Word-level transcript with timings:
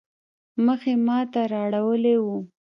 مخ 0.65 0.81
يې 0.89 0.95
ما 1.05 1.17
ته 1.31 1.41
رااړولی 1.53 2.15
وو. 2.23 2.37